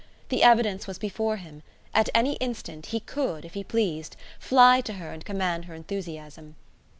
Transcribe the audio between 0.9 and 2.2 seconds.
before him. At